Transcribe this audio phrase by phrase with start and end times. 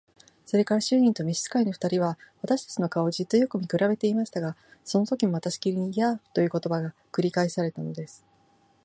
[0.47, 8.25] それから主人と召使の二人は、私たちの顔をじっとよく見くらべていましたが、そのときもまたしきりに「ヤーフ」という言葉が繰り返されたのです。